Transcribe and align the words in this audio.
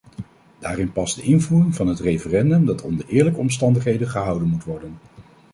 Daarin 0.59 0.91
past 0.91 1.15
de 1.15 1.21
invoering 1.21 1.75
van 1.75 1.87
het 1.87 1.99
referendum, 1.99 2.65
dat 2.65 2.81
onder 2.81 3.05
eerlijke 3.07 3.39
omstandigheden 3.39 4.07
gehouden 4.07 4.47
moet 4.47 4.63
worden. 4.63 4.97